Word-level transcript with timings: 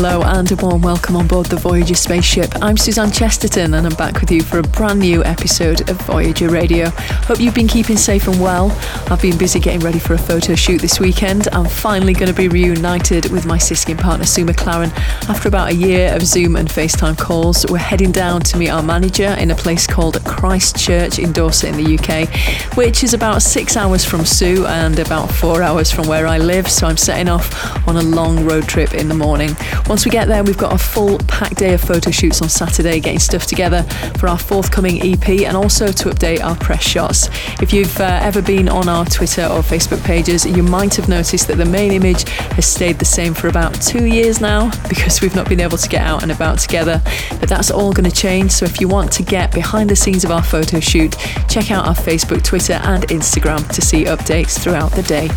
Hello 0.00 0.22
and 0.22 0.52
a 0.52 0.54
warm 0.54 0.80
welcome 0.80 1.16
on 1.16 1.26
board 1.26 1.46
the 1.46 1.56
Voyager 1.56 1.96
spaceship. 1.96 2.52
I'm 2.62 2.76
Suzanne 2.76 3.10
Chesterton 3.10 3.74
and 3.74 3.84
I'm 3.84 3.96
back 3.96 4.20
with 4.20 4.30
you 4.30 4.42
for 4.42 4.60
a 4.60 4.62
brand 4.62 5.00
new 5.00 5.24
episode 5.24 5.90
of 5.90 6.00
Voyager 6.02 6.48
Radio. 6.48 6.90
Hope 7.26 7.40
you've 7.40 7.56
been 7.56 7.66
keeping 7.66 7.96
safe 7.96 8.28
and 8.28 8.40
well. 8.40 8.70
I've 9.10 9.20
been 9.20 9.36
busy 9.36 9.58
getting 9.58 9.80
ready 9.80 9.98
for 9.98 10.14
a 10.14 10.18
photo 10.18 10.54
shoot 10.54 10.80
this 10.80 11.00
weekend. 11.00 11.48
I'm 11.50 11.66
finally 11.66 12.12
going 12.12 12.28
to 12.28 12.32
be 12.32 12.46
reunited 12.46 13.32
with 13.32 13.44
my 13.44 13.58
Siskin 13.58 13.96
partner 13.96 14.24
Sue 14.24 14.44
McLaren 14.44 14.96
after 15.28 15.48
about 15.48 15.72
a 15.72 15.74
year 15.74 16.14
of 16.14 16.22
Zoom 16.22 16.54
and 16.54 16.68
FaceTime 16.68 17.18
calls. 17.18 17.66
We're 17.68 17.78
heading 17.78 18.12
down 18.12 18.42
to 18.42 18.56
meet 18.56 18.70
our 18.70 18.84
manager 18.84 19.34
in 19.40 19.50
a 19.50 19.56
place 19.56 19.84
called 19.84 20.24
Christchurch 20.24 21.18
in 21.18 21.32
Dorset 21.32 21.76
in 21.76 21.84
the 21.84 21.98
UK, 21.98 22.76
which 22.76 23.02
is 23.02 23.14
about 23.14 23.42
six 23.42 23.76
hours 23.76 24.04
from 24.04 24.24
Sue 24.24 24.64
and 24.66 25.00
about 25.00 25.28
four 25.28 25.60
hours 25.60 25.90
from 25.90 26.06
where 26.06 26.28
I 26.28 26.38
live. 26.38 26.70
So 26.70 26.86
I'm 26.86 26.96
setting 26.96 27.28
off 27.28 27.88
on 27.88 27.96
a 27.96 28.02
long 28.02 28.44
road 28.44 28.68
trip 28.68 28.94
in 28.94 29.08
the 29.08 29.16
morning. 29.16 29.56
Once 29.88 30.04
we 30.04 30.10
get 30.10 30.28
there, 30.28 30.44
we've 30.44 30.58
got 30.58 30.74
a 30.74 30.78
full 30.78 31.16
packed 31.20 31.56
day 31.56 31.72
of 31.72 31.80
photo 31.80 32.10
shoots 32.10 32.42
on 32.42 32.48
Saturday, 32.50 33.00
getting 33.00 33.18
stuff 33.18 33.46
together 33.46 33.82
for 34.18 34.28
our 34.28 34.36
forthcoming 34.36 35.00
EP 35.00 35.28
and 35.46 35.56
also 35.56 35.86
to 35.86 36.10
update 36.10 36.42
our 36.44 36.54
press 36.56 36.82
shots. 36.82 37.30
If 37.62 37.72
you've 37.72 37.98
uh, 37.98 38.20
ever 38.22 38.42
been 38.42 38.68
on 38.68 38.86
our 38.86 39.06
Twitter 39.06 39.44
or 39.44 39.60
Facebook 39.60 40.04
pages, 40.04 40.44
you 40.44 40.62
might 40.62 40.94
have 40.96 41.08
noticed 41.08 41.48
that 41.48 41.56
the 41.56 41.64
main 41.64 41.92
image 41.92 42.28
has 42.28 42.66
stayed 42.66 42.98
the 42.98 43.06
same 43.06 43.32
for 43.32 43.48
about 43.48 43.80
two 43.80 44.04
years 44.04 44.42
now 44.42 44.70
because 44.90 45.22
we've 45.22 45.34
not 45.34 45.48
been 45.48 45.60
able 45.60 45.78
to 45.78 45.88
get 45.88 46.02
out 46.02 46.22
and 46.22 46.30
about 46.30 46.58
together. 46.58 47.00
But 47.40 47.48
that's 47.48 47.70
all 47.70 47.94
going 47.94 48.10
to 48.10 48.14
change. 48.14 48.50
So 48.50 48.66
if 48.66 48.82
you 48.82 48.88
want 48.88 49.10
to 49.12 49.22
get 49.22 49.54
behind 49.54 49.88
the 49.88 49.96
scenes 49.96 50.22
of 50.22 50.30
our 50.30 50.42
photo 50.42 50.80
shoot, 50.80 51.16
check 51.48 51.70
out 51.70 51.86
our 51.86 51.94
Facebook, 51.94 52.44
Twitter, 52.44 52.74
and 52.74 53.04
Instagram 53.04 53.66
to 53.70 53.80
see 53.80 54.04
updates 54.04 54.62
throughout 54.62 54.92
the 54.92 55.02
day. 55.02 55.30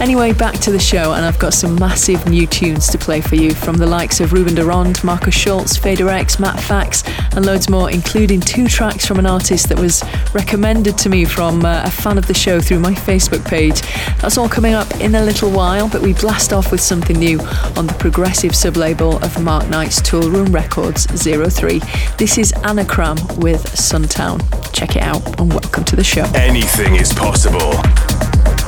Anyway, 0.00 0.32
back 0.32 0.54
to 0.60 0.70
the 0.70 0.78
show, 0.78 1.14
and 1.14 1.24
I've 1.24 1.40
got 1.40 1.54
some 1.54 1.74
massive 1.74 2.26
new 2.28 2.46
tunes 2.46 2.86
to 2.90 2.98
play 2.98 3.20
for 3.20 3.34
you 3.34 3.52
from 3.52 3.79
the 3.80 3.86
likes 3.86 4.20
of 4.20 4.34
Ruben 4.34 4.54
de 4.54 4.64
Markus 5.02 5.34
Schulz, 5.34 5.76
Fader 5.76 6.10
X, 6.10 6.38
Matt 6.38 6.60
Fax, 6.60 7.02
and 7.34 7.46
loads 7.46 7.70
more, 7.70 7.90
including 7.90 8.38
two 8.38 8.68
tracks 8.68 9.06
from 9.06 9.18
an 9.18 9.24
artist 9.24 9.70
that 9.70 9.78
was 9.78 10.04
recommended 10.34 10.98
to 10.98 11.08
me 11.08 11.24
from 11.24 11.64
uh, 11.64 11.82
a 11.84 11.90
fan 11.90 12.18
of 12.18 12.26
the 12.26 12.34
show 12.34 12.60
through 12.60 12.78
my 12.78 12.92
Facebook 12.92 13.42
page. 13.48 13.80
That's 14.20 14.36
all 14.36 14.50
coming 14.50 14.74
up 14.74 14.90
in 15.00 15.14
a 15.14 15.22
little 15.22 15.50
while, 15.50 15.88
but 15.88 16.02
we 16.02 16.12
blast 16.12 16.52
off 16.52 16.70
with 16.70 16.80
something 16.80 17.18
new 17.18 17.40
on 17.76 17.86
the 17.86 17.96
progressive 17.98 18.52
sublabel 18.52 19.22
of 19.22 19.42
Mark 19.42 19.68
Knight's 19.70 20.00
Toolroom 20.02 20.52
Records 20.52 21.06
03. 21.06 21.80
This 22.18 22.36
is 22.36 22.52
Anagram 22.64 23.16
with 23.38 23.64
Suntown. 23.64 24.40
Check 24.74 24.96
it 24.96 25.02
out 25.02 25.40
and 25.40 25.50
welcome 25.50 25.84
to 25.84 25.96
the 25.96 26.04
show. 26.04 26.24
Anything 26.34 26.96
is 26.96 27.14
possible 27.14 27.72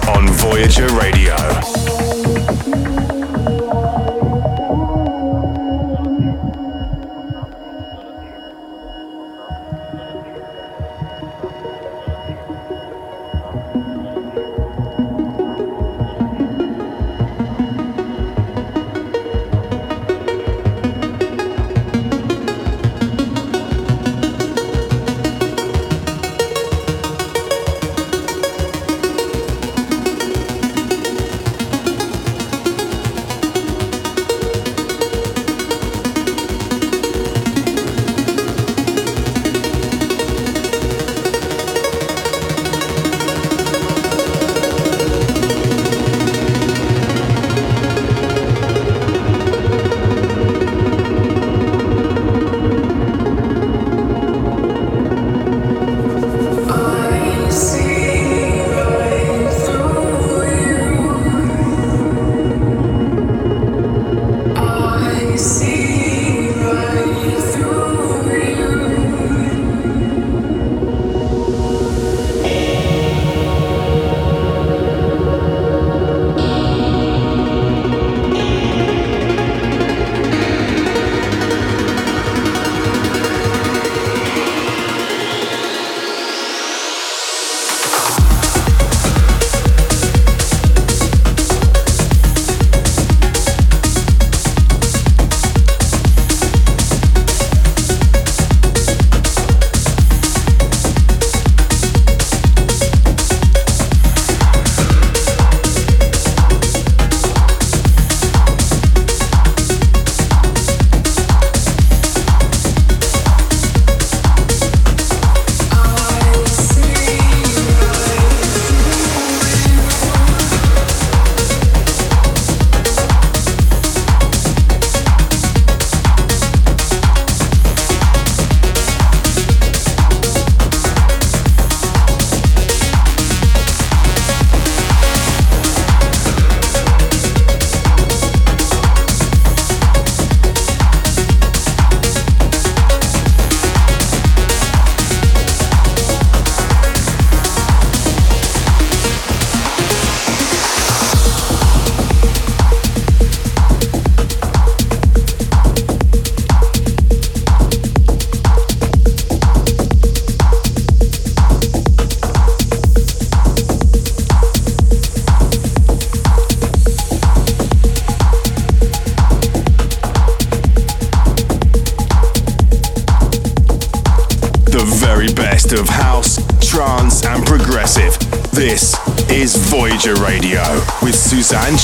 on 0.09 0.27
Voyager 0.29 0.89
Radio. 0.95 1.37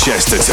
Suzanne 0.08 0.47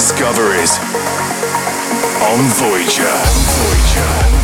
Discoveries 0.00 0.78
on 2.22 2.40
Voyager. 2.56 4.39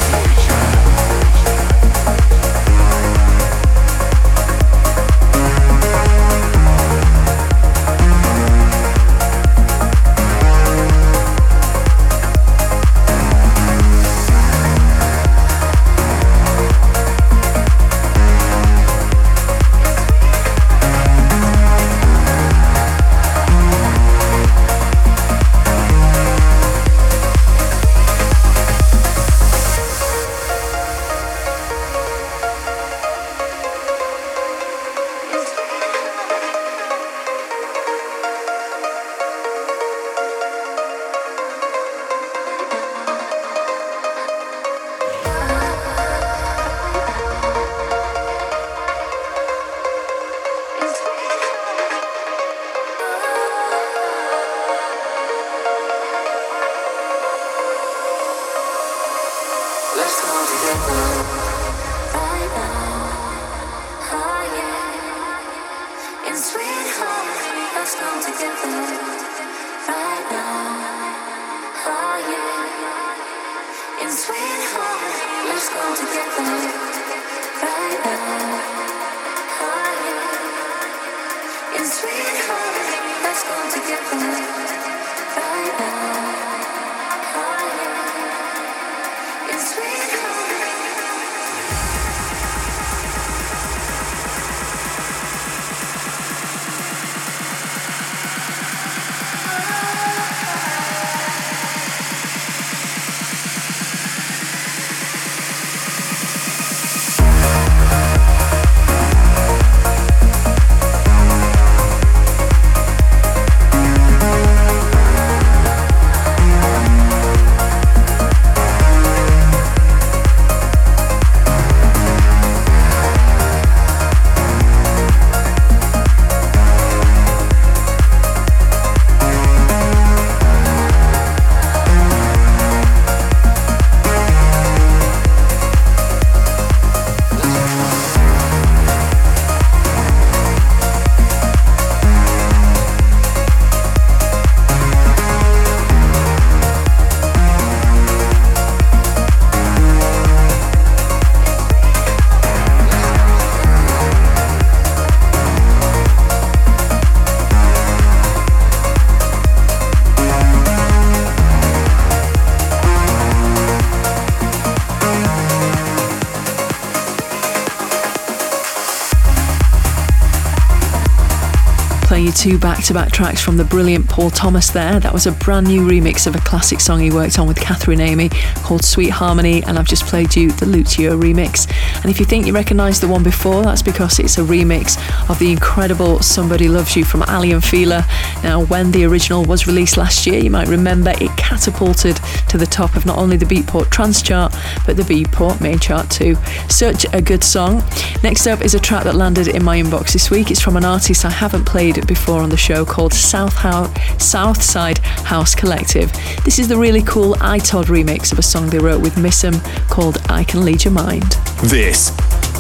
Two 172.37 172.59
back 172.59 172.85
to 172.85 172.93
back 172.93 173.13
tracks 173.13 173.41
from 173.41 173.57
the 173.57 173.65
brilliant 173.65 174.11
Paul 174.11 174.29
Thomas 174.29 174.71
there. 174.71 175.01
That 175.01 175.13
was 175.15 175.27
a 175.27 175.33
brand 175.33 175.67
new 175.67 175.81
remix 175.81 176.27
of 176.27 176.37
a 176.37 176.39
classic 176.39 176.81
song 176.81 177.01
he 177.01 177.11
worked 177.11 177.39
on 177.39 177.49
with 177.49 177.59
Catherine 177.59 178.01
Amy 178.01 178.29
called 178.57 178.85
Sweet 178.85 179.09
Harmony, 179.09 179.65
and 179.65 179.79
I've 179.79 179.89
just 179.89 180.05
played 180.05 180.37
you 180.37 180.53
the 180.53 180.67
Lutio 180.67 181.19
remix. 181.19 181.67
And 182.03 182.11
if 182.11 182.21
you 182.21 182.27
think 182.27 182.47
you 182.47 182.53
recognise 182.53 183.01
the 183.01 183.09
one 183.09 183.23
before, 183.23 183.63
that's 183.63 183.81
because 183.81 184.19
it's 184.19 184.37
a 184.37 184.43
remix 184.43 184.99
of 185.31 185.39
the 185.39 185.51
incredible 185.51 186.21
Somebody 186.21 186.69
Loves 186.69 186.95
You 186.95 187.05
from 187.05 187.23
Aly 187.23 187.53
and 187.53 187.65
Fila. 187.65 188.07
Now, 188.43 188.65
when 188.65 188.93
the 188.93 189.05
original 189.07 189.43
was 189.43 189.67
released 189.67 189.97
last 189.97 190.27
year, 190.27 190.39
you 190.39 190.51
might 190.51 190.69
remember 190.69 191.15
it 191.19 191.36
catapulted 191.57 192.17
to 192.51 192.59
the 192.59 192.67
top 192.67 192.97
of 192.97 193.07
not 193.07 193.17
only 193.17 193.39
the 193.39 193.47
Beatport 193.47 193.89
Trance 193.91 194.21
chart, 194.21 194.55
but 194.85 194.97
the 194.97 195.03
Beatport 195.03 195.59
main 195.63 195.79
chart 195.79 196.11
too. 196.11 196.35
Such 196.69 197.07
a 197.15 197.23
good 197.23 197.43
song. 197.43 197.83
Next 198.23 198.47
up 198.47 198.61
is 198.61 198.75
a 198.75 198.79
track 198.79 199.05
that 199.05 199.15
landed 199.15 199.49
in 199.49 199.65
my 199.65 199.81
inbox 199.81 200.13
this 200.13 200.31
week. 200.31 200.51
It's 200.51 200.61
from 200.61 200.77
an 200.77 200.85
artist 200.85 201.25
I 201.25 201.31
haven't 201.31 201.65
played 201.65 202.07
before 202.07 202.43
on 202.43 202.51
the 202.51 202.59
show 202.59 202.85
called 202.85 203.15
South 203.15 203.55
House, 203.55 203.91
Southside 204.23 204.99
House 204.99 205.55
Collective. 205.55 206.13
This 206.45 206.59
is 206.59 206.69
the 206.69 206.77
really 206.77 207.03
cool 207.03 207.35
iTodd 207.37 207.87
remix 207.87 208.33
of 208.33 208.39
a 208.39 208.43
song 208.43 208.69
they 208.69 208.79
wrote 208.79 209.01
with 209.01 209.15
Missum 209.15 209.57
called 209.89 210.19
I 210.29 210.45
Can 210.45 210.63
Lead 210.63 210.85
Your 210.85 210.93
Mind. 210.93 211.37
This 211.65 212.11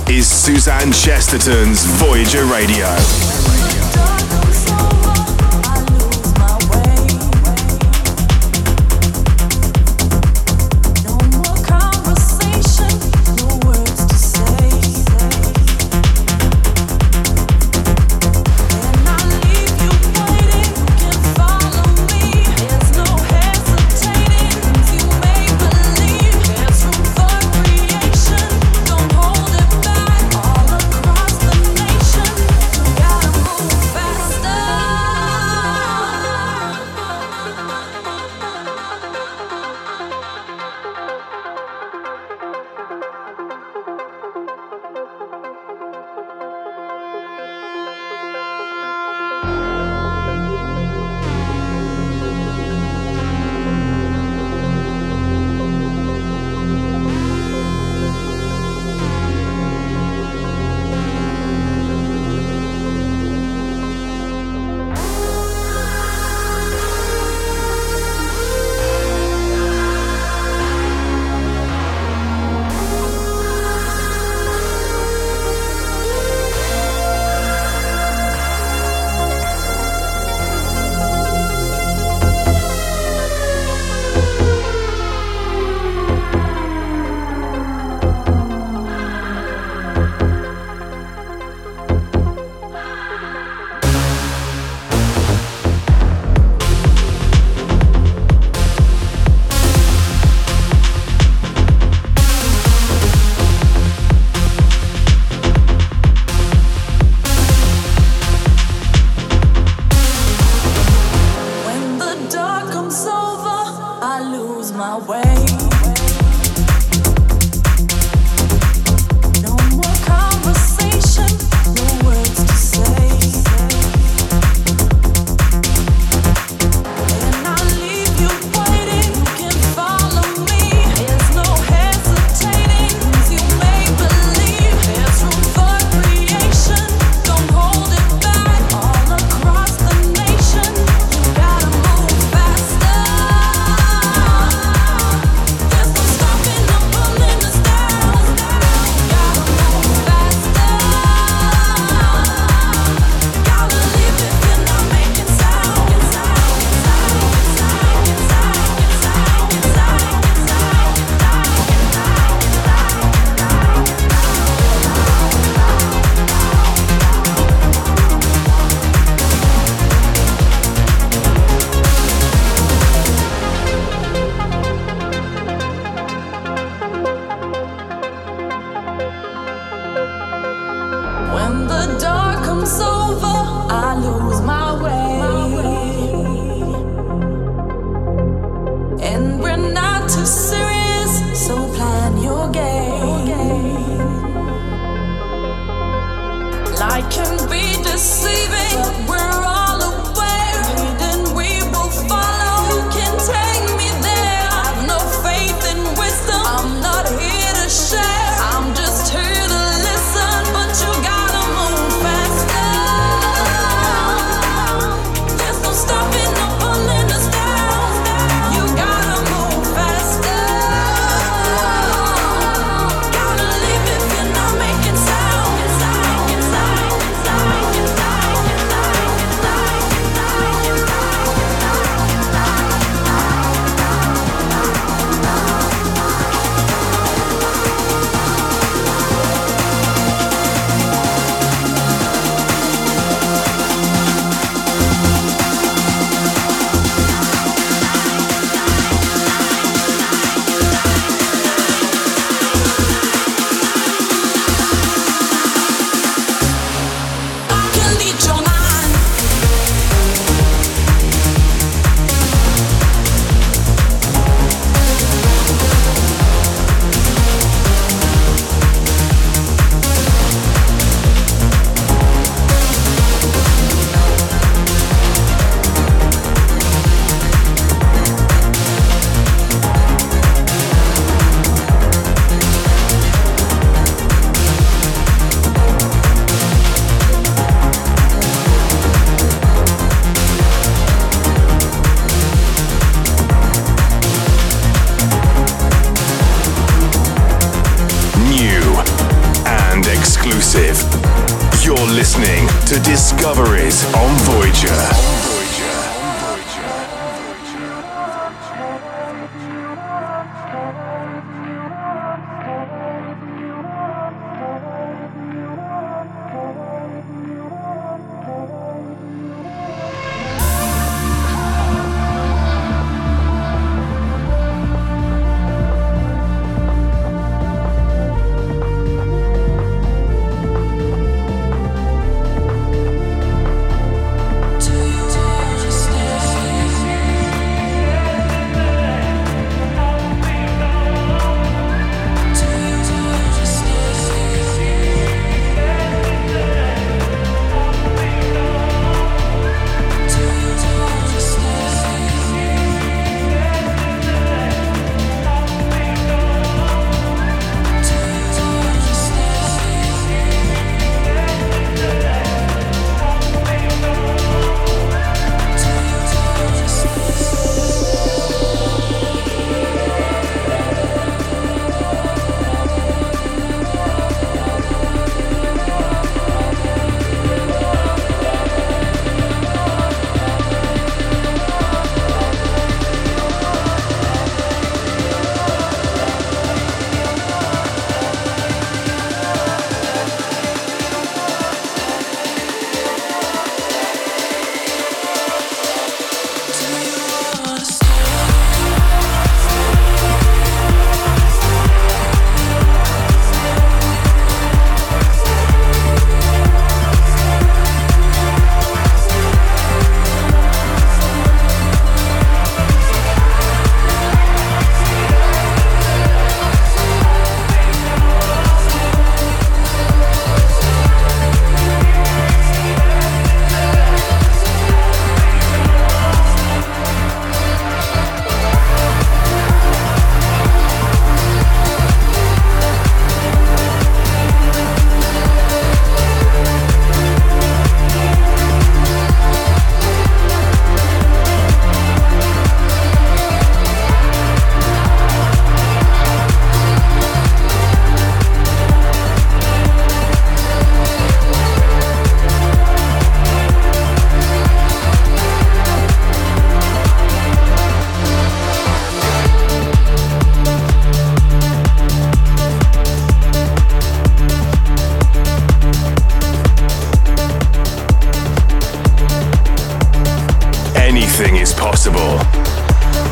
is 0.09 0.27
Suzanne 0.27 0.93
Chesterton's 0.93 1.85
Voyager 1.85 2.47
Radio. 2.47 2.97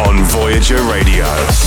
on 0.07 0.25
Voyager 0.25 0.83
Radio. 0.83 1.64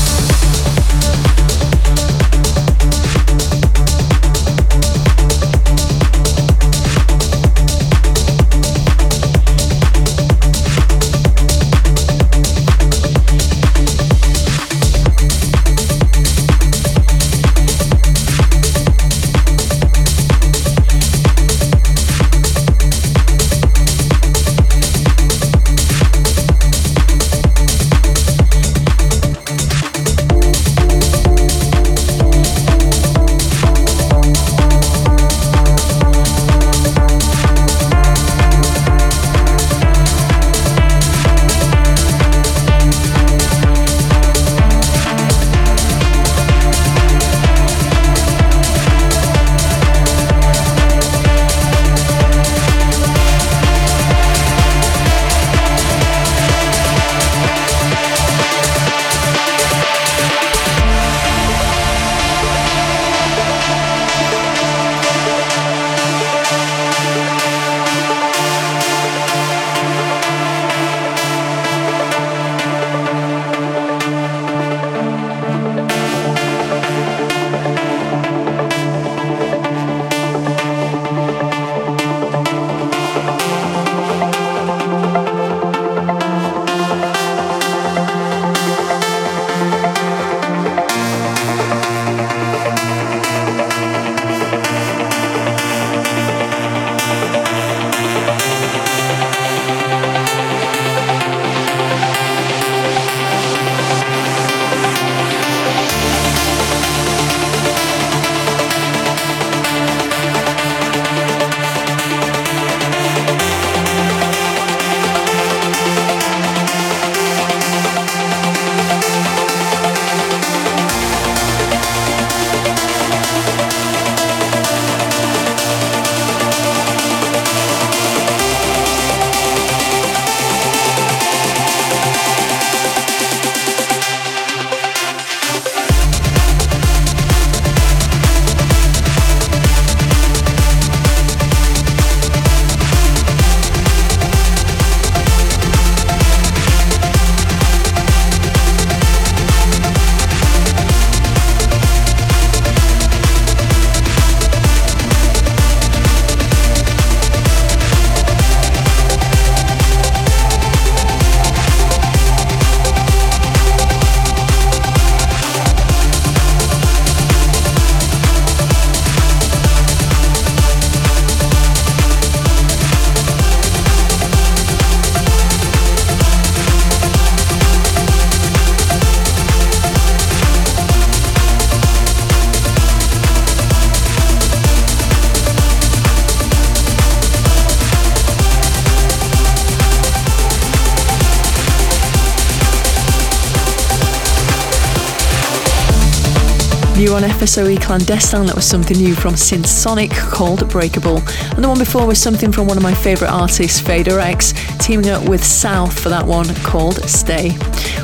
FSOE 197.28 197.82
Clandestine, 197.82 198.46
that 198.46 198.56
was 198.56 198.66
something 198.66 198.98
new 198.98 199.14
from 199.14 199.36
Sonic 199.36 200.12
called 200.12 200.70
Breakable. 200.70 201.18
And 201.52 201.64
the 201.64 201.68
one 201.68 201.78
before 201.78 202.06
was 202.06 202.22
something 202.22 202.52
from 202.52 202.68
one 202.68 202.78
of 202.78 202.84
my 202.84 202.94
favourite 202.94 203.32
artists, 203.32 203.80
Fader 203.80 204.20
X, 204.20 204.54
teaming 204.80 205.10
up 205.10 205.28
with 205.28 205.44
South 205.44 206.00
for 206.00 206.10
that 206.10 206.26
one 206.26 206.54
called 206.64 206.98
Stay. 207.10 207.58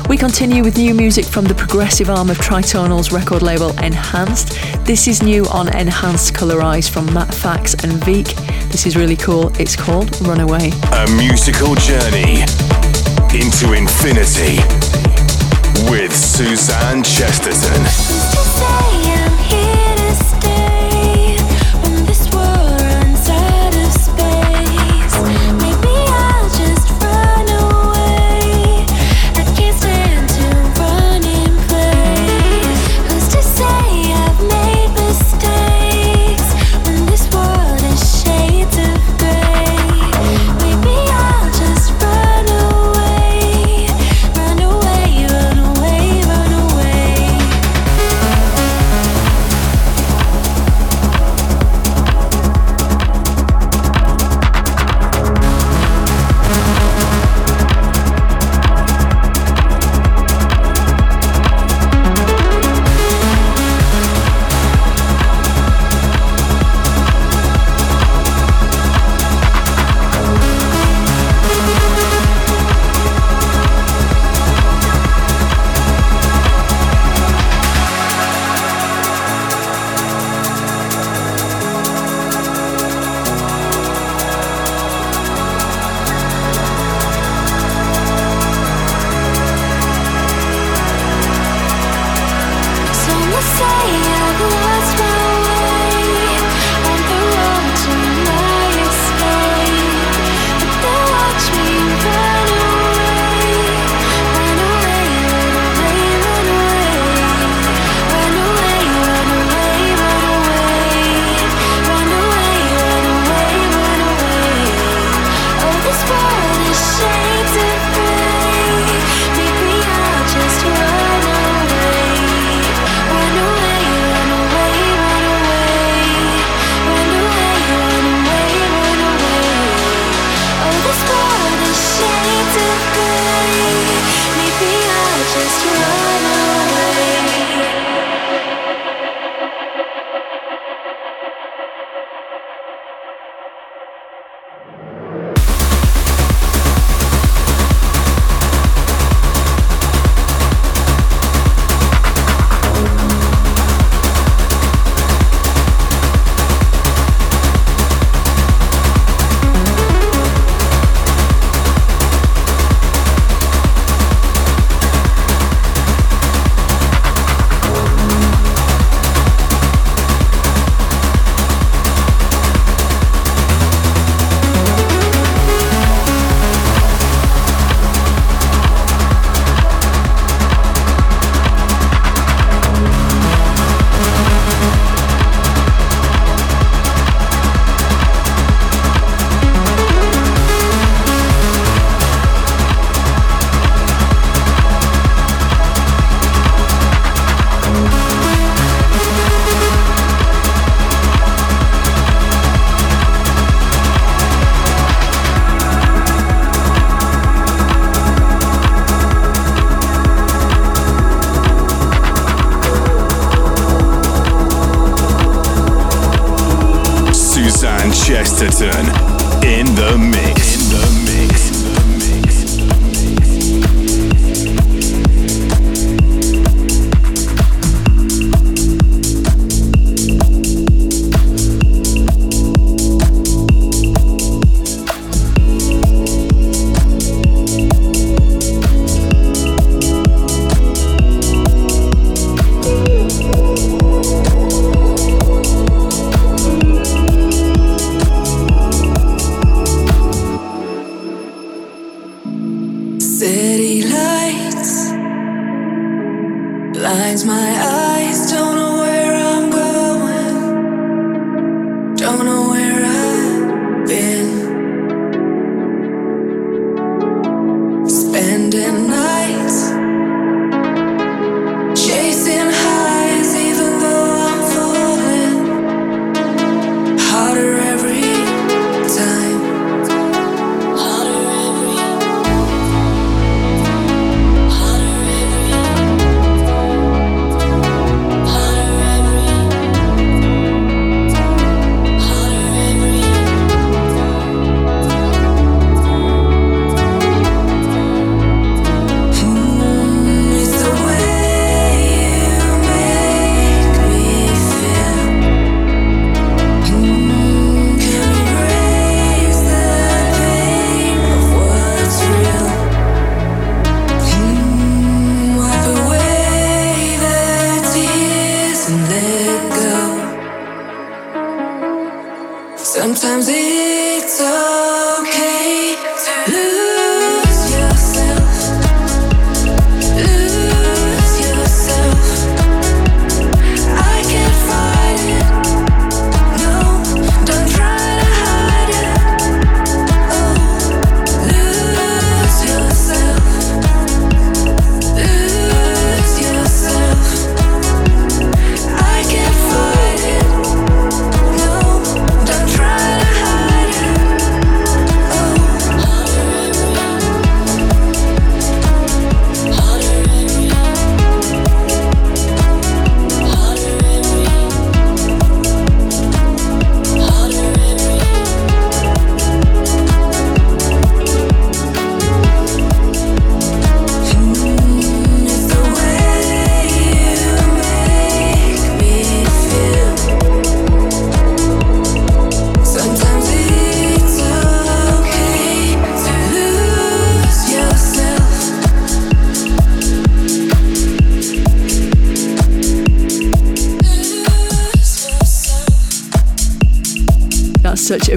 We 0.08 0.16
continue 0.16 0.62
with 0.62 0.76
new 0.76 0.94
music 0.94 1.24
from 1.24 1.44
the 1.44 1.54
progressive 1.54 2.10
arm 2.10 2.28
of 2.28 2.38
Tritonal's 2.38 3.12
record 3.12 3.42
label 3.42 3.70
Enhanced. 3.78 4.58
This 4.84 5.08
is 5.08 5.22
new 5.22 5.46
on 5.46 5.74
Enhanced 5.74 6.34
Colorize 6.34 6.90
from 6.90 7.12
Matt 7.12 7.32
Fax 7.32 7.74
and 7.84 7.92
Veek. 8.02 8.34
This 8.70 8.86
is 8.86 8.96
really 8.96 9.16
cool. 9.16 9.48
It's 9.60 9.76
called 9.76 10.20
Runaway. 10.20 10.70
A 10.92 11.10
musical 11.16 11.74
journey 11.76 12.42
into 13.32 13.72
infinity 13.72 14.58
with 15.90 16.14
Suzanne 16.14 17.02
Chesterton. 17.02 19.03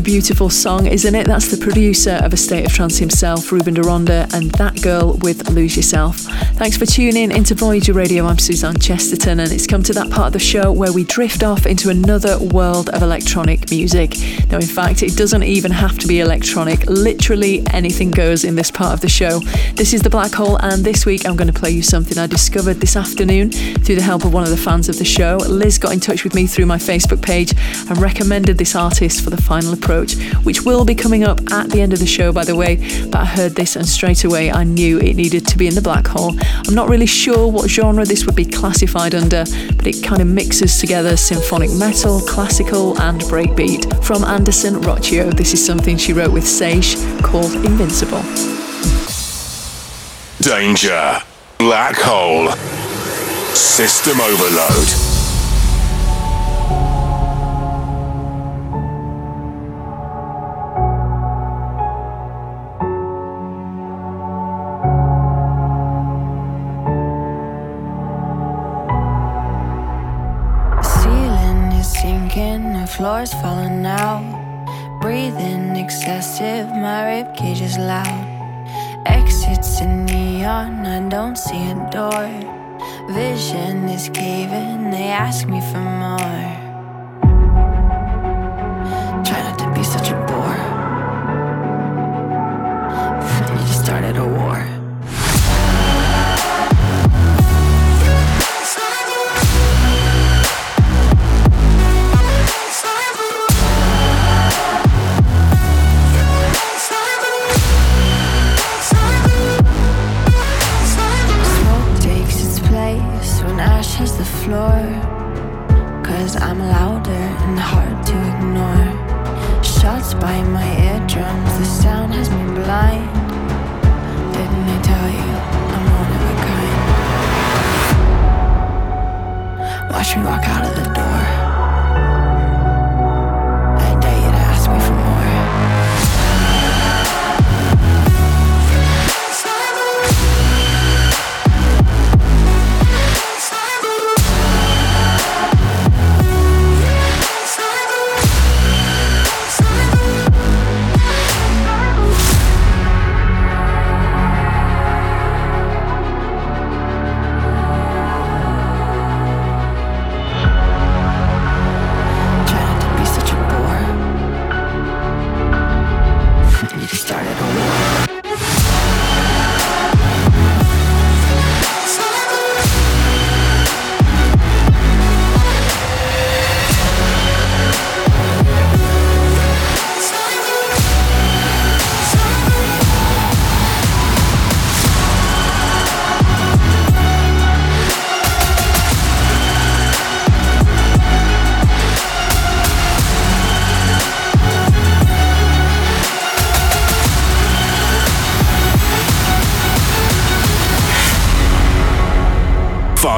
Beautiful 0.08 0.50
song, 0.50 0.88
isn't 0.88 1.16
it? 1.16 1.28
That's 1.28 1.52
the 1.52 1.58
producer 1.58 2.22
of 2.24 2.32
A 2.32 2.38
State 2.38 2.66
of 2.66 2.72
Trance 2.72 2.98
himself, 2.98 3.52
Ruben 3.52 3.74
de 3.74 3.82
Ronde, 3.82 4.10
and 4.10 4.50
that 4.52 4.82
girl 4.82 5.18
with 5.22 5.50
Lose 5.50 5.76
Yourself. 5.76 6.20
Thanks 6.56 6.78
for 6.78 6.86
tuning 6.86 7.30
into 7.30 7.54
Voyager 7.56 7.92
Radio. 7.92 8.26
I'm 8.26 8.38
Suzanne 8.38 8.80
Chesterton, 8.80 9.42
and 9.42 9.52
it's 9.52 9.68
come 9.68 9.84
to 9.84 9.92
that 9.92 10.10
part 10.10 10.28
of 10.28 10.34
the 10.34 10.40
show 10.40 10.72
where 10.72 10.94
we 10.94 11.04
drift 11.04 11.44
off 11.44 11.66
into 11.66 11.90
another 11.90 12.40
world 12.40 12.88
of 12.92 13.02
electronic 13.02 13.70
music. 13.70 14.16
Now, 14.50 14.58
in 14.58 14.66
fact, 14.66 15.04
it 15.04 15.18
doesn't 15.18 15.44
even 15.44 15.72
have 15.72 15.98
to 16.00 16.08
be 16.08 16.22
electronic. 16.22 16.86
Literally 16.86 17.64
anything 17.72 18.12
goes 18.12 18.46
in 18.46 18.56
this 18.56 18.72
part 18.72 18.94
of 18.94 19.02
the 19.02 19.10
show. 19.10 19.40
This 19.76 19.94
is 19.94 20.02
The 20.02 20.10
Black 20.10 20.32
Hole, 20.32 20.58
and 20.62 20.86
this 20.86 21.06
week 21.06 21.26
I'm 21.26 21.36
going 21.36 21.52
to 21.52 21.60
play 21.60 21.72
you 21.72 21.82
something 21.82 22.18
I 22.18 22.28
discovered 22.28 22.76
this 22.76 22.96
afternoon 22.96 23.52
through 23.52 23.96
the 23.96 24.02
help 24.02 24.24
of 24.24 24.34
one 24.34 24.44
of 24.44 24.50
the 24.50 24.58
fans 24.58 24.88
of 24.88 24.98
the 24.98 25.06
show. 25.06 25.38
Liz 25.48 25.78
got 25.78 25.92
in 25.92 26.00
touch 26.00 26.24
with 26.24 26.34
me 26.34 26.48
through 26.48 26.66
my 26.66 26.78
Facebook 26.78 27.22
page 27.22 27.54
and 27.90 27.98
recommended 27.98 28.58
this 28.58 28.76
artist 28.76 29.22
for 29.22 29.30
the 29.32 29.42
final 29.42 29.74
approach, 29.74 30.16
which 30.44 30.62
will 30.62 30.86
be 30.86 30.96
coming 30.96 31.24
up 31.24 31.40
at 31.52 31.70
the 31.70 31.82
end 31.82 31.92
of 31.92 32.00
the 32.00 32.06
show, 32.06 32.32
by 32.32 32.46
the 32.46 32.56
way. 32.56 32.78
But 33.12 33.22
I 33.22 33.26
heard 33.26 33.56
this 33.56 33.76
and 33.76 33.86
straight 33.86 34.24
away 34.24 34.52
I 34.52 34.64
knew 34.64 35.00
it 35.00 35.16
needed 35.16 35.46
to 35.48 35.58
be 35.58 35.68
in 35.68 35.76
the 35.76 35.82
black 35.82 36.08
hole. 36.08 36.34
I'm 36.68 36.74
not 36.74 36.88
really 36.88 37.06
sure 37.06 37.52
what 37.52 37.70
genre 37.70 38.06
this 38.06 38.26
would 38.26 38.36
be 38.36 38.46
classified 38.46 39.14
under, 39.14 39.44
but 39.76 39.88
it 39.88 40.04
kind 40.04 40.22
of 40.22 40.28
mixes 40.28 40.80
together 40.80 41.18
symphonic 41.18 41.72
metal, 41.72 42.22
classical, 42.22 43.00
and 43.02 43.22
breakbeat. 43.22 44.04
From 44.04 44.24
Anderson 44.38 44.76
Rocchio, 44.76 45.36
this 45.36 45.52
is 45.52 45.66
something 45.66 45.98
she 45.98 46.14
wrote 46.14 46.32
with 46.32 46.48
Sage 46.48 46.96
called 47.24 47.56
Invincible. 47.66 48.22
Danger. 50.40 51.18
Black 51.58 51.96
hole. 51.96 52.52
System 53.56 54.22
overload. 54.22 55.07
Floor's 72.98 73.32
falling 73.36 73.86
out. 73.86 74.26
Breathing 75.02 75.76
excessive, 75.76 76.68
my 76.70 77.06
rib 77.06 77.36
cage 77.36 77.62
is 77.62 77.78
loud. 77.78 78.26
Exits 79.06 79.80
in 79.82 80.06
neon, 80.06 80.84
I 80.84 81.08
don't 81.08 81.38
see 81.38 81.70
a 81.70 81.76
door. 81.92 82.28
Vision 83.14 83.88
is 83.88 84.10
caving, 84.10 84.90
they 84.90 85.10
ask 85.10 85.48
me 85.48 85.62
for 85.72 85.78
more. 85.78 86.57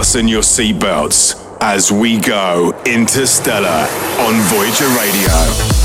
Fasten 0.10 0.28
your 0.28 0.42
seatbelts 0.42 1.36
as 1.62 1.92
we 1.92 2.18
go 2.18 2.74
interstellar 2.84 3.88
on 4.18 4.34
Voyager 4.50 4.88
Radio. 4.98 5.79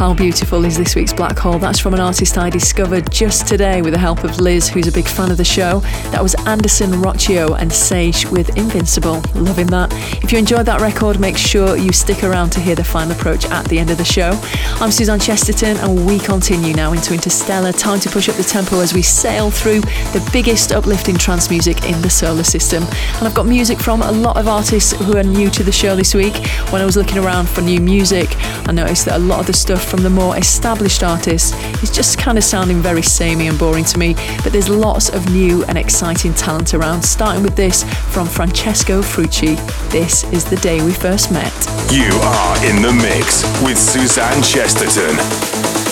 How 0.00 0.14
beautiful 0.14 0.64
is 0.64 0.78
this 0.78 0.94
week's 0.96 1.12
Black 1.12 1.38
Hole? 1.38 1.58
That's 1.58 1.78
from 1.78 1.92
an 1.92 2.00
artist 2.00 2.38
I 2.38 2.48
discovered 2.48 3.12
just 3.12 3.46
today 3.46 3.82
with 3.82 3.92
the 3.92 3.98
help 3.98 4.24
of 4.24 4.40
Liz, 4.40 4.66
who's 4.66 4.86
a 4.86 4.92
big 4.92 5.06
fan 5.06 5.30
of 5.30 5.36
the 5.36 5.44
show. 5.44 5.80
That 6.10 6.22
was 6.22 6.34
Anderson 6.46 6.92
Rocchio 7.02 7.60
and 7.60 7.70
Sage 7.70 8.24
with 8.24 8.56
Invincible. 8.56 9.20
Loving 9.34 9.66
that. 9.66 9.92
If 10.24 10.32
you 10.32 10.38
enjoyed 10.38 10.64
that 10.64 10.80
record, 10.80 11.20
make 11.20 11.36
sure 11.36 11.76
you 11.76 11.92
stick 11.92 12.24
around 12.24 12.48
to 12.52 12.60
hear 12.60 12.74
the 12.74 12.82
final 12.82 13.12
approach 13.12 13.44
at 13.50 13.66
the 13.66 13.78
end 13.78 13.90
of 13.90 13.98
the 13.98 14.04
show. 14.04 14.40
I'm 14.80 14.90
Suzanne 14.90 15.20
Chesterton, 15.20 15.76
and 15.76 16.06
we 16.06 16.18
continue 16.18 16.72
now 16.72 16.94
into 16.94 17.12
Interstellar. 17.12 17.72
Time 17.72 18.00
to 18.00 18.08
push 18.08 18.30
up 18.30 18.36
the 18.36 18.42
tempo 18.42 18.80
as 18.80 18.94
we 18.94 19.02
sail 19.02 19.50
through 19.50 19.82
the 19.82 20.26
biggest 20.32 20.72
uplifting 20.72 21.18
trance 21.18 21.50
music 21.50 21.84
in 21.84 22.00
the 22.00 22.08
solar 22.08 22.44
system. 22.44 22.84
And 23.18 23.28
I've 23.28 23.34
got 23.34 23.44
music 23.44 23.78
from 23.78 24.00
a 24.00 24.10
lot 24.10 24.38
of 24.38 24.48
artists 24.48 24.92
who 24.92 25.18
are 25.18 25.22
new 25.22 25.50
to 25.50 25.62
the 25.62 25.72
show 25.72 25.94
this 25.94 26.14
week. 26.14 26.36
When 26.70 26.80
I 26.80 26.86
was 26.86 26.96
looking 26.96 27.18
around 27.18 27.50
for 27.50 27.60
new 27.60 27.82
music, 27.82 28.34
I 28.66 28.72
noticed 28.72 29.04
that 29.04 29.16
a 29.16 29.22
lot 29.22 29.40
of 29.40 29.46
the 29.46 29.52
stuff 29.52 29.89
from 29.90 30.02
the 30.04 30.10
more 30.10 30.36
established 30.36 31.02
artists 31.02 31.52
is 31.82 31.90
just 31.90 32.16
kind 32.16 32.38
of 32.38 32.44
sounding 32.44 32.78
very 32.78 33.02
samey 33.02 33.48
and 33.48 33.58
boring 33.58 33.84
to 33.84 33.98
me, 33.98 34.14
but 34.44 34.52
there's 34.52 34.68
lots 34.68 35.08
of 35.08 35.28
new 35.32 35.64
and 35.64 35.76
exciting 35.76 36.32
talent 36.32 36.72
around, 36.74 37.02
starting 37.02 37.42
with 37.42 37.56
this 37.56 37.82
from 38.12 38.28
Francesco 38.28 39.02
Frucci. 39.02 39.56
This 39.90 40.24
is 40.32 40.44
the 40.44 40.56
day 40.56 40.84
we 40.84 40.92
first 40.92 41.32
met. 41.32 41.52
You 41.90 42.12
are 42.22 42.64
in 42.64 42.80
the 42.80 42.92
mix 42.92 43.42
with 43.62 43.76
Suzanne 43.76 44.42
Chesterton 44.42 45.18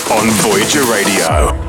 on 0.09 0.29
Voyager 0.41 0.83
Radio. 0.89 1.68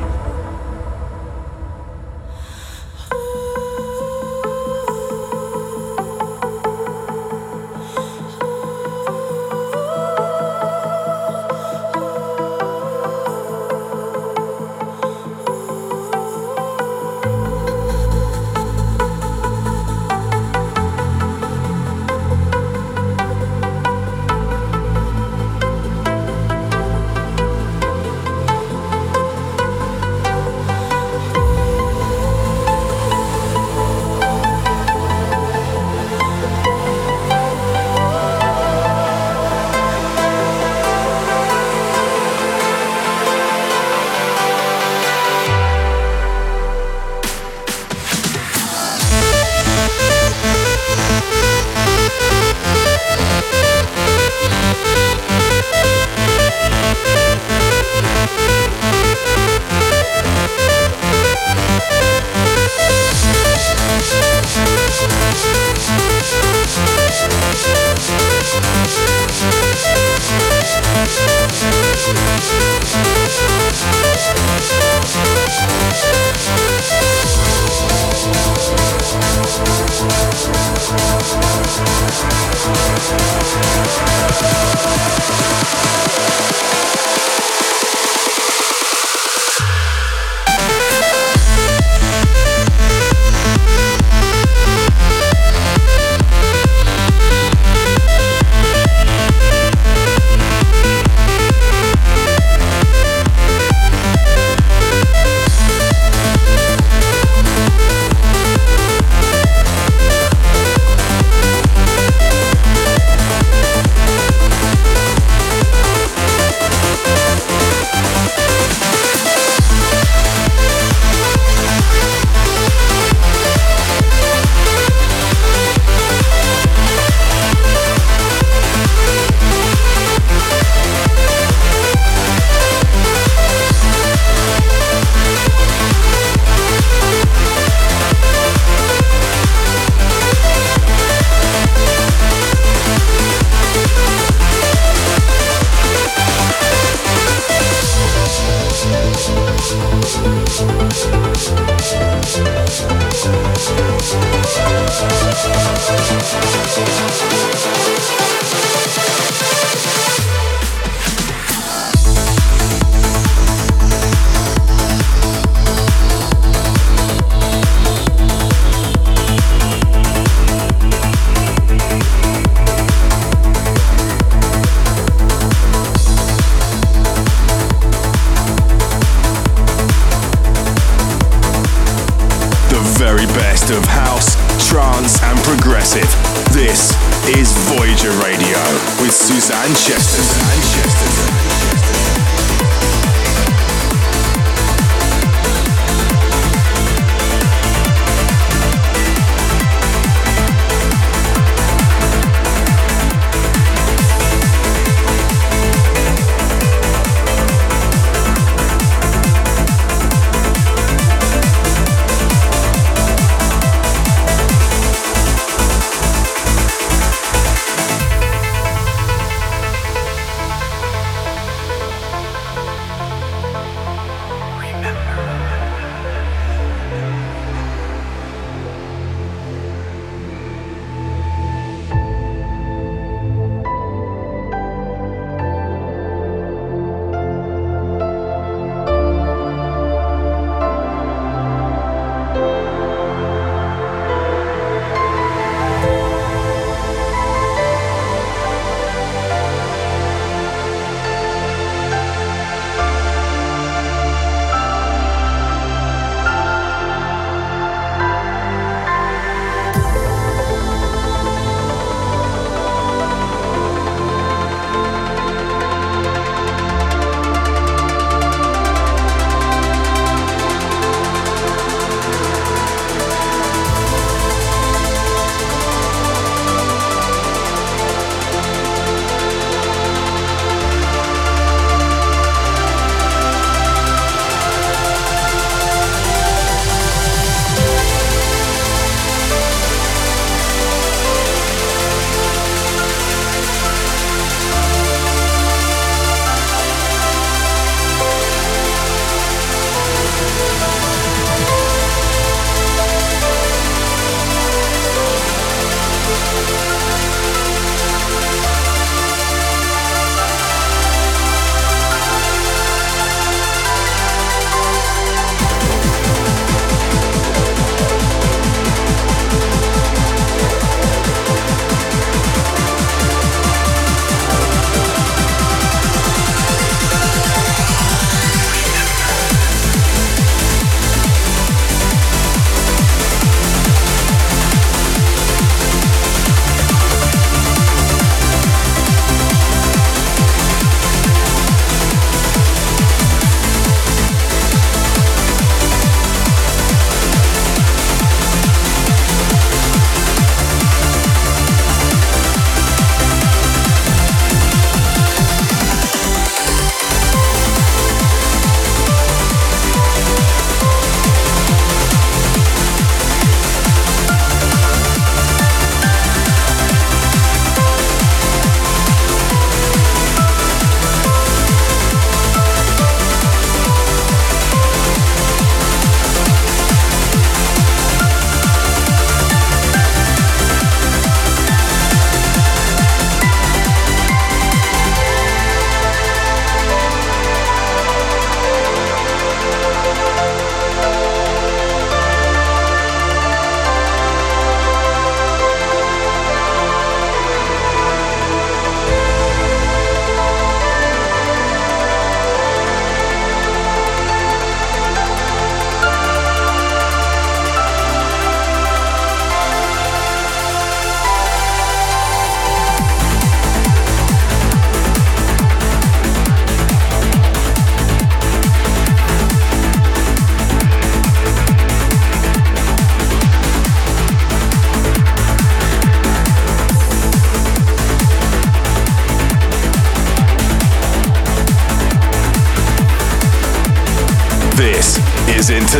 Música 149.71 150.51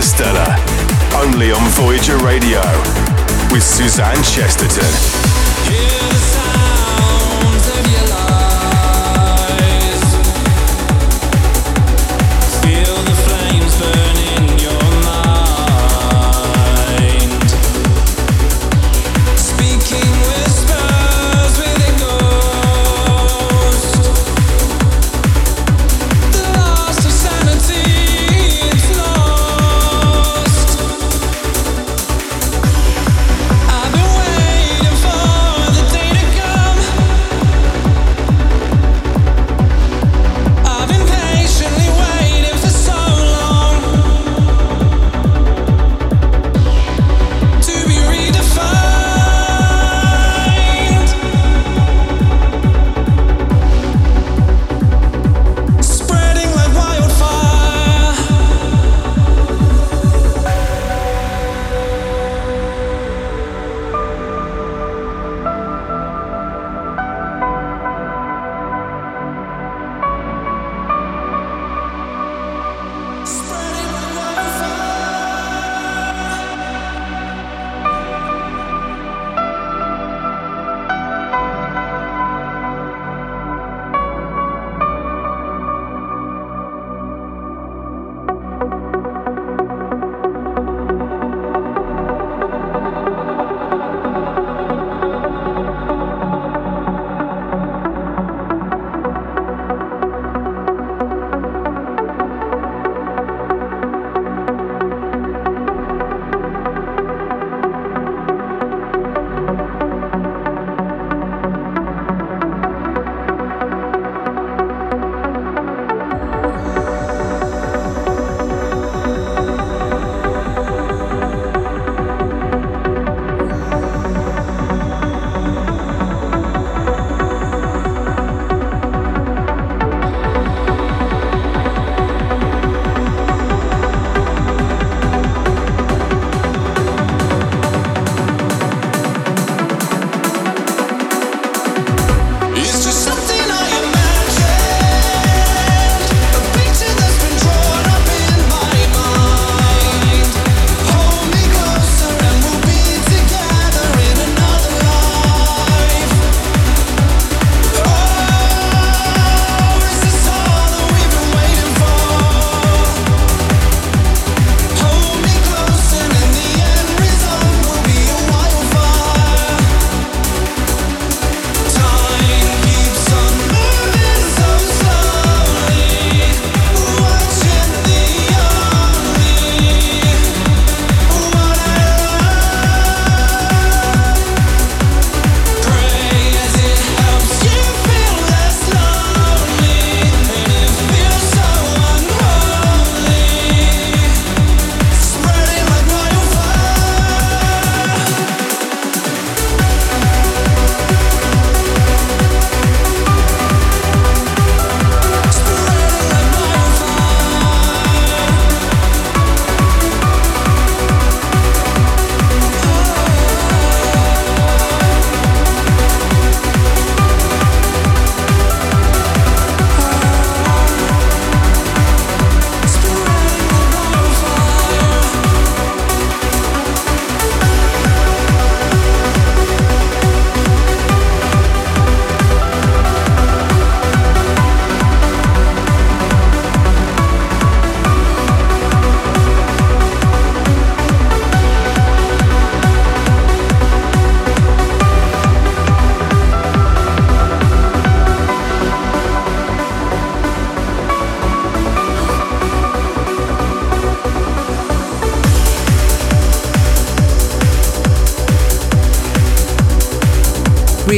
Interstellar, 0.01 0.57
only 1.15 1.53
on 1.53 1.61
Voyager 1.73 2.17
Radio, 2.25 2.63
with 3.53 3.63
Suzanne 3.63 4.23
Chesterton. 4.23 5.30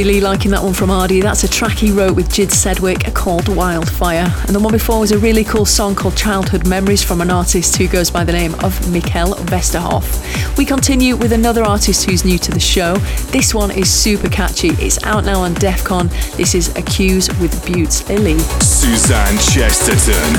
Really 0.02 0.20
liking 0.20 0.50
that 0.50 0.64
one 0.64 0.72
from 0.74 0.90
Ardy. 0.90 1.20
That's 1.20 1.44
a 1.44 1.48
track 1.48 1.78
he 1.78 1.92
wrote 1.92 2.16
with 2.16 2.28
Jid 2.28 2.48
Sedwick 2.48 3.14
called 3.14 3.46
Wildfire. 3.46 4.34
And 4.46 4.52
the 4.52 4.58
one 4.58 4.72
before 4.72 4.98
was 4.98 5.12
a 5.12 5.18
really 5.18 5.44
cool 5.44 5.64
song 5.64 5.94
called 5.94 6.16
Childhood 6.16 6.66
Memories 6.66 7.04
from 7.04 7.20
an 7.20 7.30
artist 7.30 7.76
who 7.76 7.86
goes 7.86 8.10
by 8.10 8.24
the 8.24 8.32
name 8.32 8.52
of 8.54 8.76
Mikkel 8.86 9.36
Vesterhoff. 9.46 10.58
We 10.58 10.64
continue 10.64 11.14
with 11.14 11.30
another 11.30 11.62
artist 11.62 12.04
who's 12.04 12.24
new 12.24 12.36
to 12.38 12.50
the 12.50 12.58
show. 12.58 12.96
This 13.30 13.54
one 13.54 13.70
is 13.70 13.88
super 13.88 14.28
catchy. 14.28 14.70
It's 14.70 15.00
out 15.04 15.24
now 15.24 15.42
on 15.42 15.54
Defcon. 15.54 16.10
This 16.36 16.56
is 16.56 16.76
Accuse 16.76 17.28
with 17.38 17.64
Buttes 17.64 18.08
Lily. 18.08 18.40
Suzanne 18.60 19.38
Chesterton 19.38 20.34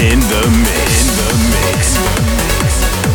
in 0.00 0.20
the 0.20 0.48
mix. 0.64 1.02
In 1.02 1.16
the 1.18 1.32
mix. 1.52 3.09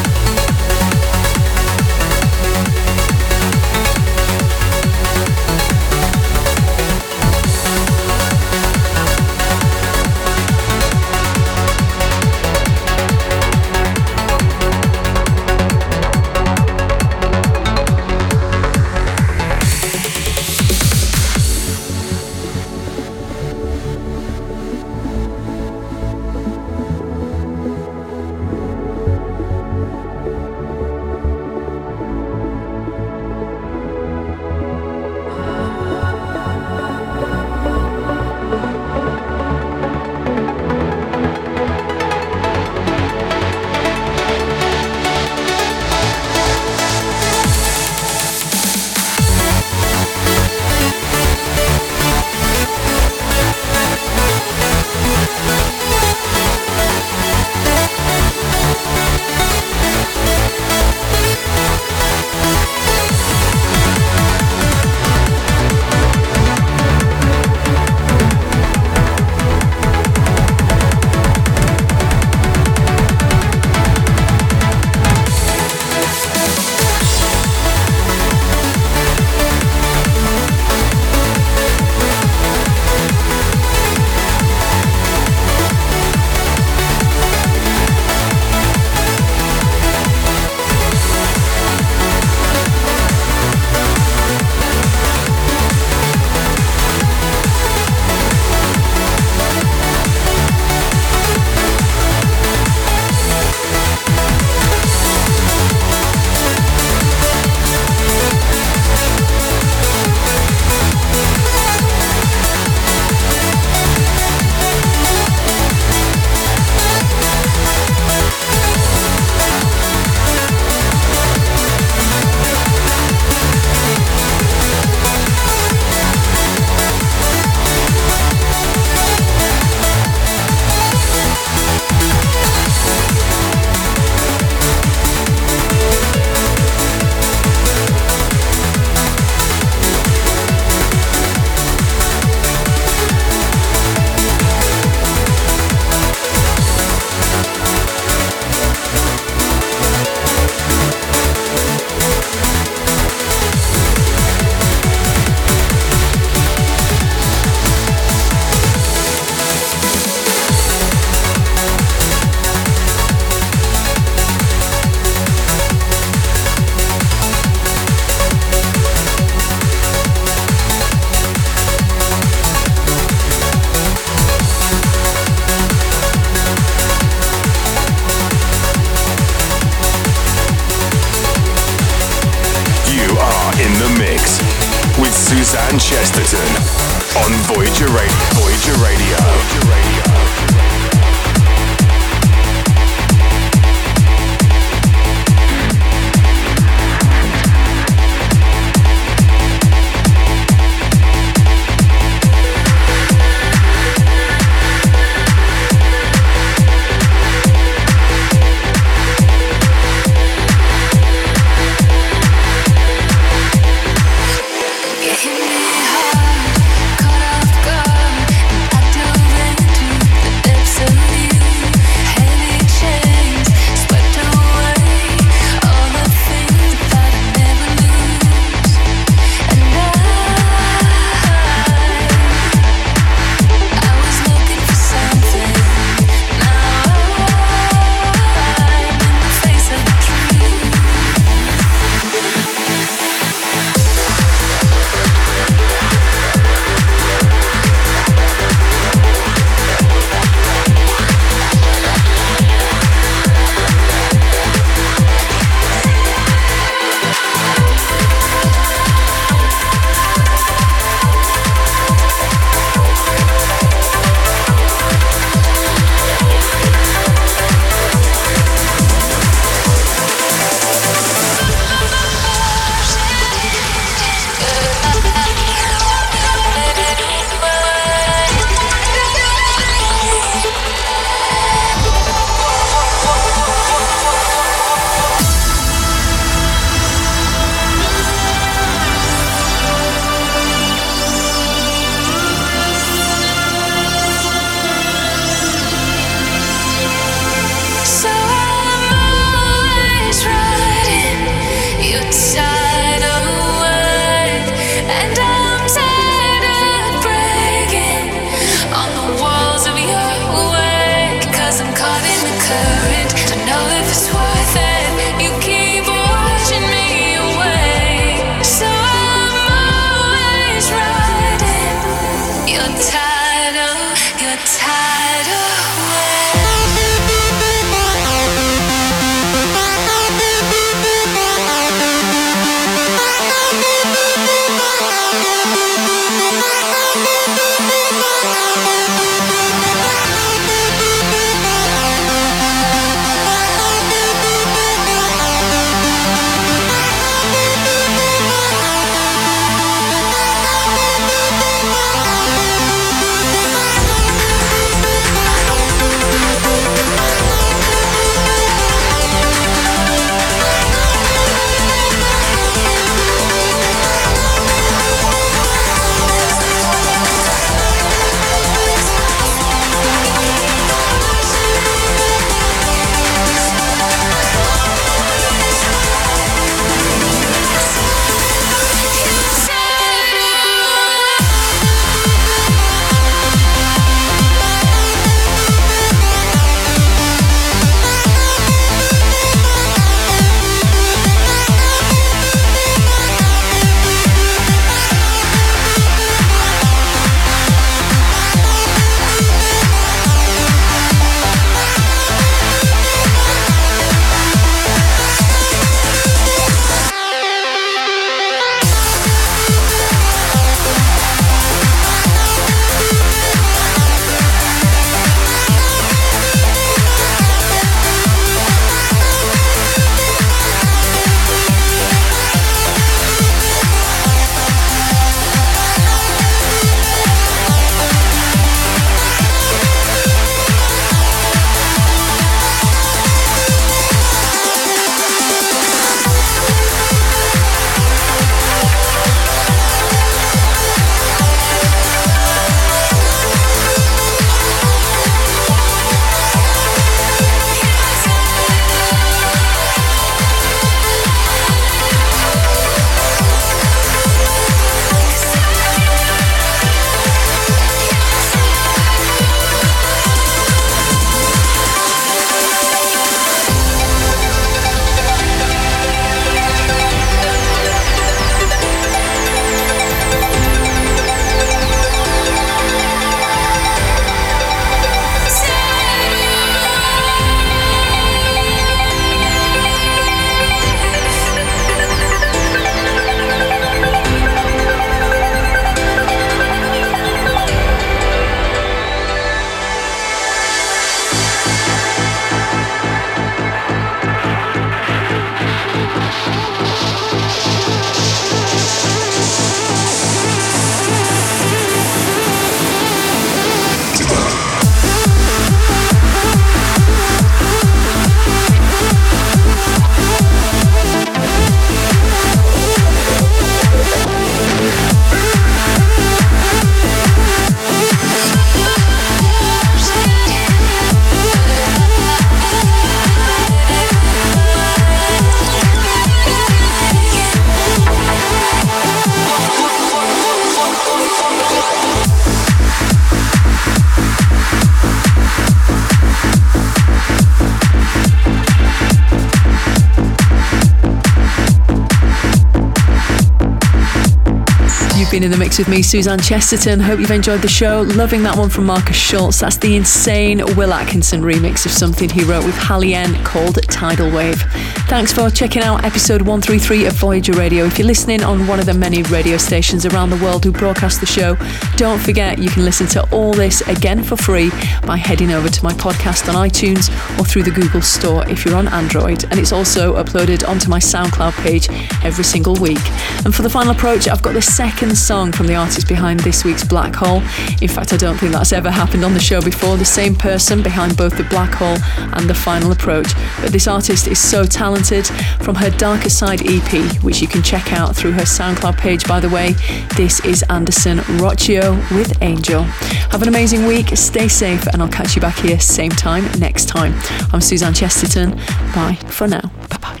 With 545.58 545.68
me, 545.68 545.80
Suzanne 545.80 546.18
Chesterton. 546.18 546.80
Hope 546.80 547.00
you've 547.00 547.10
enjoyed 547.10 547.40
the 547.40 547.48
show. 547.48 547.80
Loving 547.80 548.22
that 548.24 548.36
one 548.36 548.50
from 548.50 548.66
Markus 548.66 548.96
Schulz. 548.96 549.40
That's 549.40 549.56
the 549.56 549.74
insane 549.74 550.44
Will 550.54 550.74
Atkinson 550.74 551.22
remix 551.22 551.64
of 551.64 551.72
something 551.72 552.10
he 552.10 552.24
wrote 552.24 552.44
with 552.44 552.54
Hallyen 552.56 553.24
called 553.24 553.54
Tidal 553.62 554.10
Wave. 554.10 554.44
Thanks 554.88 555.12
for 555.12 555.28
checking 555.28 555.62
out 555.62 555.84
episode 555.84 556.22
133 556.22 556.86
of 556.86 556.92
Voyager 556.92 557.32
Radio. 557.32 557.64
If 557.64 557.76
you're 557.76 557.88
listening 557.88 558.22
on 558.22 558.46
one 558.46 558.60
of 558.60 558.66
the 558.66 558.72
many 558.72 559.02
radio 559.02 559.36
stations 559.36 559.84
around 559.84 560.10
the 560.10 560.16
world 560.18 560.44
who 560.44 560.52
broadcast 560.52 561.00
the 561.00 561.06
show, 561.06 561.36
don't 561.76 561.98
forget 561.98 562.38
you 562.38 562.48
can 562.48 562.64
listen 562.64 562.86
to 562.88 563.02
all 563.12 563.32
this 563.32 563.62
again 563.62 564.04
for 564.04 564.16
free 564.16 564.48
by 564.86 564.96
heading 564.96 565.32
over 565.32 565.48
to 565.48 565.64
my 565.64 565.72
podcast 565.72 566.32
on 566.32 566.36
iTunes 566.48 566.88
or 567.18 567.24
through 567.24 567.42
the 567.42 567.50
Google 567.50 567.82
Store 567.82 568.26
if 568.30 568.44
you're 568.44 568.54
on 568.54 568.68
Android. 568.68 569.24
And 569.24 569.40
it's 569.40 569.52
also 569.52 569.96
uploaded 569.96 570.48
onto 570.48 570.70
my 570.70 570.78
SoundCloud 570.78 571.32
page 571.42 571.68
every 572.04 572.24
single 572.24 572.54
week. 572.54 572.78
And 573.24 573.34
for 573.34 573.42
the 573.42 573.50
final 573.50 573.72
approach, 573.72 574.06
I've 574.06 574.22
got 574.22 574.34
the 574.34 574.42
second 574.42 574.96
song 574.96 575.32
from 575.32 575.48
the 575.48 575.56
artist 575.56 575.88
behind 575.88 576.20
this 576.20 576.44
week's 576.44 576.62
Black 576.62 576.94
Hole. 576.94 577.22
In 577.60 577.68
fact, 577.68 577.92
I 577.92 577.96
don't 577.96 578.16
think 578.18 578.32
that's 578.32 578.52
ever 578.52 578.70
happened 578.70 579.04
on 579.04 579.14
the 579.14 579.20
show 579.20 579.42
before. 579.42 579.76
The 579.76 579.84
same 579.84 580.14
person 580.14 580.62
behind 580.62 580.96
both 580.96 581.16
the 581.16 581.24
Black 581.24 581.54
Hole 581.54 581.76
and 582.14 582.30
the 582.30 582.34
final 582.34 582.70
approach. 582.70 583.12
But 583.40 583.50
this 583.50 583.66
artist 583.66 584.06
is 584.06 584.20
so 584.20 584.44
talented. 584.44 584.75
From 584.76 585.54
her 585.54 585.70
Darker 585.70 586.10
Side 586.10 586.42
EP, 586.44 587.02
which 587.02 587.22
you 587.22 587.28
can 587.28 587.42
check 587.42 587.72
out 587.72 587.96
through 587.96 588.12
her 588.12 588.22
SoundCloud 588.22 588.76
page, 588.76 589.08
by 589.08 589.20
the 589.20 589.28
way, 589.30 589.52
this 589.96 590.22
is 590.24 590.42
Anderson 590.50 590.98
Rocchio 591.18 591.78
with 591.96 592.22
Angel. 592.22 592.62
Have 593.10 593.22
an 593.22 593.28
amazing 593.28 593.64
week, 593.64 593.96
stay 593.96 594.28
safe, 594.28 594.66
and 594.66 594.82
I'll 594.82 594.88
catch 594.88 595.14
you 595.16 595.22
back 595.22 595.38
here 595.38 595.58
same 595.58 595.90
time 595.90 596.24
next 596.38 596.66
time. 596.66 596.92
I'm 597.32 597.40
Suzanne 597.40 597.72
Chesterton. 597.72 598.32
Bye 598.74 598.98
for 599.06 599.26
now. 599.26 599.50
Bye 599.70 599.78
bye. 599.80 600.00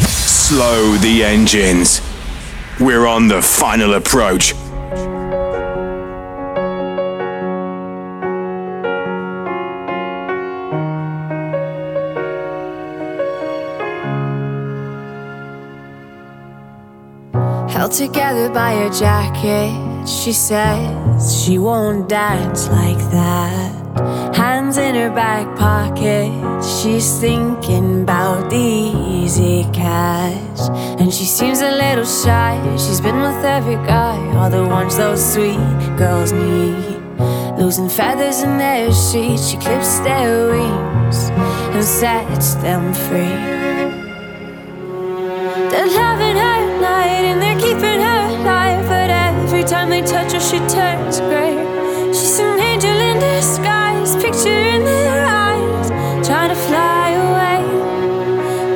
Slow 0.00 0.96
the 0.98 1.24
engines. 1.24 2.02
We're 2.78 3.06
on 3.06 3.28
the 3.28 3.40
final 3.40 3.94
approach. 3.94 4.52
Together 17.90 18.48
by 18.48 18.76
her 18.76 18.88
jacket, 18.88 20.08
she 20.08 20.32
says 20.32 21.42
she 21.42 21.58
won't 21.58 22.08
dance 22.08 22.68
like 22.68 22.98
that. 23.10 24.34
Hands 24.34 24.78
in 24.78 24.94
her 24.94 25.10
back 25.10 25.58
pocket, 25.58 26.30
she's 26.62 27.18
thinking 27.18 28.02
about 28.02 28.48
the 28.48 28.56
easy 28.56 29.64
cash. 29.72 30.68
And 31.00 31.12
she 31.12 31.24
seems 31.24 31.60
a 31.62 31.70
little 31.72 32.04
shy, 32.04 32.56
she's 32.76 33.00
been 33.00 33.20
with 33.20 33.44
every 33.44 33.74
guy, 33.86 34.16
all 34.36 34.48
the 34.48 34.64
ones 34.66 34.96
those 34.96 35.34
sweet 35.34 35.58
girls 35.98 36.30
need. 36.32 36.96
Losing 37.58 37.88
feathers 37.88 38.42
in 38.42 38.56
their 38.56 38.92
sheets, 38.92 39.48
she 39.48 39.56
clips 39.56 39.98
their 39.98 40.52
wings 40.52 41.28
and 41.74 41.84
sets 41.84 42.54
them 42.54 42.94
free. 42.94 43.60
They're 45.70 45.88
she 50.40 50.58
turns 50.72 51.20
gray. 51.20 51.54
She's 52.16 52.38
an 52.40 52.58
angel 52.58 52.98
in 53.08 53.18
disguise, 53.20 54.16
picture 54.16 54.62
in 54.74 54.84
their 54.84 55.20
eyes, 55.26 55.90
trying 56.26 56.48
to 56.48 56.56
fly 56.68 57.10
away. 57.26 57.60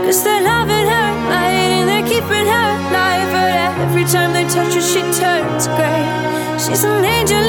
Cause 0.05 0.23
they're 0.23 0.43
loving 0.43 0.87
her 0.95 1.11
night 1.33 1.71
and 1.77 1.89
they're 1.89 2.07
keeping 2.07 2.47
her 2.55 2.69
alive, 2.77 3.29
but 3.33 3.53
every 3.81 4.05
time 4.05 4.33
they 4.35 4.45
touch 4.45 4.75
her, 4.75 4.83
she 4.83 5.01
turns 5.19 5.67
gray. 5.79 6.05
She's 6.59 6.85
an 6.85 7.05
angel 7.05 7.44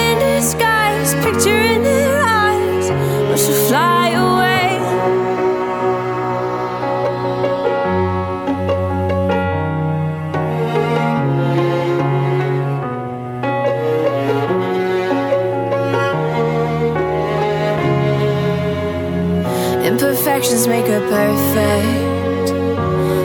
Make 20.68 20.88
her 20.88 21.00
perfect. 21.00 22.52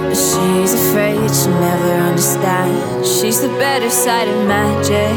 But 0.09 0.15
she's 0.15 0.75
afraid 0.75 1.17
she'll 1.31 1.59
never 1.59 1.93
understand. 2.09 3.07
She's 3.07 3.41
the 3.41 3.49
better 3.57 3.89
side 3.89 4.29
of 4.29 4.47
magic. 4.47 5.17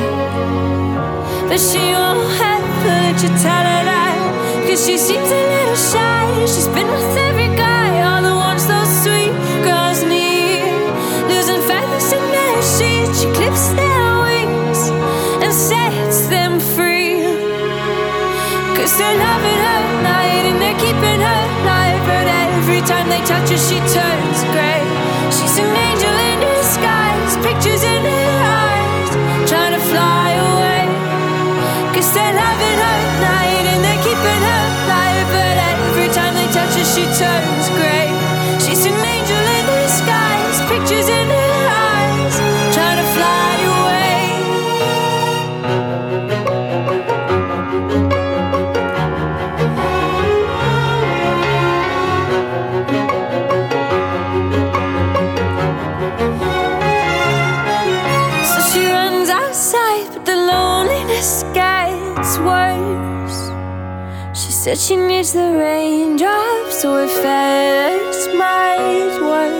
But 1.49 1.59
she 1.59 1.83
won't 1.91 2.23
ever 2.39 3.11
you 3.21 3.29
tell 3.43 3.65
her 3.71 3.83
that. 3.91 4.63
Cause 4.65 4.85
she 4.85 4.97
seems 4.97 5.29
a 5.29 5.43
little 5.53 5.75
shy. 5.75 6.45
She's 6.47 6.69
been 6.69 6.87
with 6.87 7.17
every 7.27 7.53
guy, 7.57 7.91
all 8.07 8.21
the 8.23 8.35
ones 8.35 8.67
those 8.67 8.91
sweet 9.03 9.35
girls 9.67 10.01
need. 10.07 10.63
Losing 11.27 11.61
feathers 11.67 12.07
in 12.17 12.23
their 12.31 12.61
sheets, 12.63 13.19
she 13.19 13.27
clips 13.35 13.67
their 13.75 14.07
wings 14.23 14.79
and 15.43 15.51
sets 15.51 16.27
them 16.27 16.57
free. 16.71 17.19
Cause 18.77 18.97
they're 18.97 19.17
loving 19.19 19.59
her 19.67 19.92
time 22.85 23.07
they 23.07 23.21
touch 23.25 23.49
her, 23.49 23.57
she 23.57 23.79
turns 23.79 24.43
gray. 24.51 24.83
She's 25.31 25.57
an 25.57 25.92
said 64.63 64.77
she 64.77 64.95
needs 64.95 65.33
the 65.33 65.51
raindrops 65.57 66.81
so 66.81 66.93
her 66.93 67.07
feathers 67.21 68.27
might 68.33 69.19
work. 69.19 69.51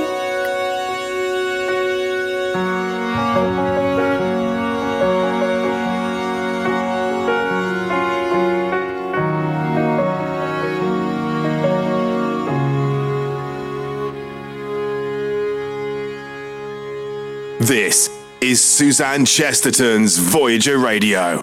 This 17.60 18.10
is 18.39 18.64
Suzanne 18.64 19.26
Chesterton's 19.26 20.18
Voyager 20.18 20.78
Radio. 20.78 21.43